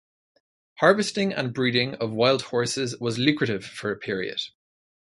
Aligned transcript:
Harvesting 0.79 1.31
and 1.31 1.53
breeding 1.53 1.93
of 1.93 2.11
wild 2.11 2.41
horses 2.41 2.99
was 2.99 3.19
lucrative 3.19 3.63
for 3.63 3.91
a 3.91 3.95
period. 3.99 4.39